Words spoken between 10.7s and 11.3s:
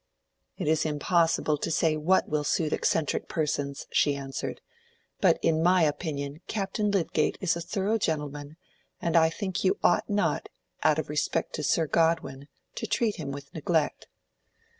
out of